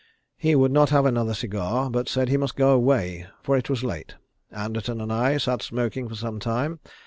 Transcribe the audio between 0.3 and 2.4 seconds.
He would not have another cigar, but said he